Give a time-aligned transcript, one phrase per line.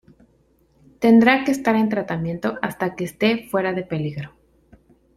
[1.03, 4.33] Tendrá que estar en tratamiento hasta que este fuera de peligro.